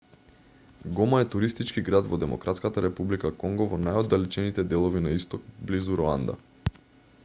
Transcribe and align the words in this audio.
гома 0.99 1.19
е 1.23 1.27
туристички 1.35 1.83
град 1.89 2.09
во 2.13 2.19
демократската 2.23 2.83
република 2.87 3.33
конго 3.45 3.67
во 3.75 3.79
најоддалечените 3.83 4.69
делови 4.75 5.05
на 5.09 5.15
исток 5.21 5.49
близу 5.71 6.01
руанда 6.03 6.41